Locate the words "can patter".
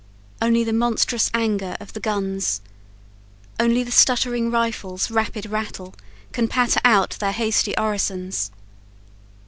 6.31-6.81